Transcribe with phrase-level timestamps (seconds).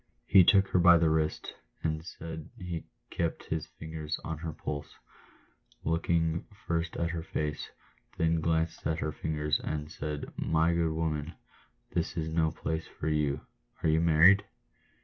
[0.25, 1.53] He took her by the wrist,
[1.83, 2.17] and as
[2.57, 4.95] he kept his fingers on her pulse,
[5.83, 6.09] looked
[6.65, 7.69] first at her face,
[8.17, 11.35] then glanced at her figure, and said," My good woman,
[11.91, 13.41] this is no place for you—
[13.83, 14.43] are you married?"